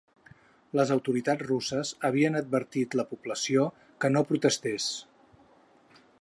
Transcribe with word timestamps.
Les 0.77 0.93
autoritats 0.93 1.43
russes 1.49 1.91
havien 2.09 2.39
advertit 2.39 2.97
la 3.01 3.05
població 3.13 3.67
que 4.05 4.13
no 4.15 4.25
protestés. 4.31 4.89